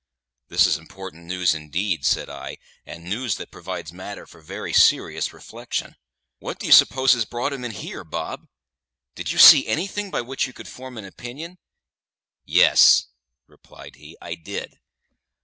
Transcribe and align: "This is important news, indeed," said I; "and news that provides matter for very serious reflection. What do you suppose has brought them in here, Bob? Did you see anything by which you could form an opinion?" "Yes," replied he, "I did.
"This 0.47 0.65
is 0.65 0.79
important 0.79 1.25
news, 1.27 1.53
indeed," 1.53 2.07
said 2.07 2.27
I; 2.27 2.57
"and 2.87 3.03
news 3.03 3.35
that 3.35 3.51
provides 3.51 3.93
matter 3.93 4.25
for 4.25 4.41
very 4.41 4.73
serious 4.73 5.31
reflection. 5.31 5.95
What 6.39 6.57
do 6.57 6.65
you 6.65 6.71
suppose 6.71 7.13
has 7.13 7.23
brought 7.23 7.51
them 7.51 7.63
in 7.63 7.69
here, 7.69 8.03
Bob? 8.03 8.47
Did 9.13 9.31
you 9.31 9.37
see 9.37 9.67
anything 9.67 10.09
by 10.09 10.21
which 10.21 10.47
you 10.47 10.53
could 10.53 10.67
form 10.67 10.97
an 10.97 11.05
opinion?" 11.05 11.59
"Yes," 12.45 13.09
replied 13.45 13.97
he, 13.97 14.17
"I 14.19 14.33
did. 14.33 14.79